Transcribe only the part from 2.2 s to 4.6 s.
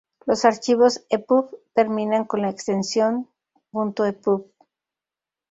con la extensión ".epub".